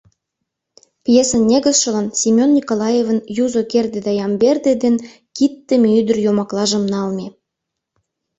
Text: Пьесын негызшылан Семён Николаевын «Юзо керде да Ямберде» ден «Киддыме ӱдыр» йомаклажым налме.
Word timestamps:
Пьесын 1.03 1.41
негызшылан 1.49 2.07
Семён 2.19 2.51
Николаевын 2.57 3.19
«Юзо 3.43 3.61
керде 3.71 3.99
да 4.05 4.11
Ямберде» 4.27 4.73
ден 4.83 4.95
«Киддыме 5.35 5.89
ӱдыр» 5.99 6.17
йомаклажым 6.25 6.83
налме. 6.93 7.27